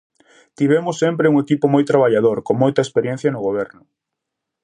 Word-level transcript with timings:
Tivemos 0.57 0.95
sempre 1.03 1.29
un 1.31 1.37
equipo 1.43 1.65
moi 1.73 1.83
traballador, 1.89 2.37
con 2.47 2.55
moita 2.63 2.81
experiencia 2.85 3.33
no 3.33 3.43
goberno. 3.47 3.81